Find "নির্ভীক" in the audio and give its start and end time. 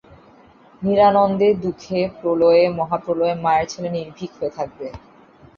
3.97-4.31